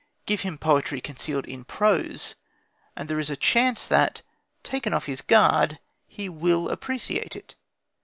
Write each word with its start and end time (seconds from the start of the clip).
Give 0.25 0.41
him 0.41 0.57
poetry 0.57 0.99
concealed 0.99 1.45
in 1.45 1.63
prose 1.63 2.33
and 2.97 3.07
there 3.07 3.19
is 3.19 3.29
a 3.29 3.35
chance 3.35 3.87
that, 3.87 4.23
taken 4.63 4.95
off 4.95 5.05
his 5.05 5.21
guard, 5.21 5.77
he 6.07 6.27
will 6.27 6.69
appreciate 6.69 7.35
it. 7.35 7.53